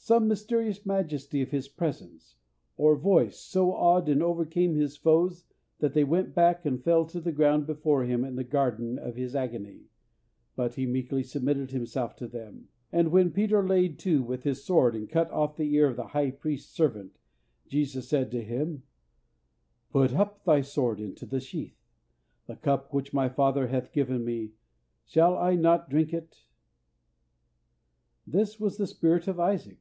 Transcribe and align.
Some 0.00 0.26
mysterious 0.26 0.86
majesty 0.86 1.42
of 1.42 1.50
His 1.50 1.68
presence 1.68 2.36
or 2.78 2.96
voice 2.96 3.38
so 3.38 3.74
awed 3.74 4.08
and 4.08 4.22
overcame 4.22 4.74
His 4.74 4.96
foes 4.96 5.44
that 5.80 5.92
they 5.92 6.02
went 6.04 6.34
back 6.34 6.64
and 6.64 6.82
fell 6.82 7.04
to 7.08 7.20
the 7.20 7.32
ground 7.32 7.66
before 7.66 8.04
Him 8.04 8.24
in 8.24 8.34
the 8.34 8.42
Garden 8.44 8.98
of 8.98 9.16
His 9.16 9.36
agony, 9.36 9.90
but 10.56 10.76
He 10.76 10.86
meekly 10.86 11.22
submitted 11.22 11.72
Himself 11.72 12.16
to 12.16 12.26
them; 12.26 12.68
and 12.90 13.10
when 13.12 13.32
Peter 13.32 13.62
laid 13.62 13.98
to 13.98 14.22
with 14.22 14.44
his 14.44 14.64
sword, 14.64 14.94
and 14.96 15.10
cut 15.10 15.30
off 15.30 15.58
the 15.58 15.70
ear 15.74 15.88
of 15.90 15.96
the 15.96 16.06
high 16.06 16.30
priest's 16.30 16.72
servant, 16.74 17.18
Jesus 17.66 18.08
said 18.08 18.30
to 18.30 18.42
him, 18.42 18.84
"Put 19.90 20.14
up 20.14 20.42
thy 20.44 20.62
sword 20.62 21.00
into 21.00 21.26
the 21.26 21.40
sheath; 21.40 21.76
the 22.46 22.56
cup 22.56 22.94
which 22.94 23.12
My 23.12 23.28
Father 23.28 23.66
hath 23.66 23.92
given 23.92 24.24
Me, 24.24 24.52
shall 25.04 25.36
I 25.36 25.54
not 25.54 25.90
drink 25.90 26.14
it?" 26.14 26.44
This 28.26 28.58
was 28.58 28.78
the 28.78 28.86
spirit 28.86 29.28
of 29.28 29.38
Isaac. 29.38 29.76